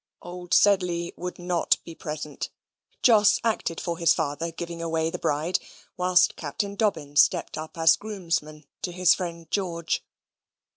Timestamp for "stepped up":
7.15-7.77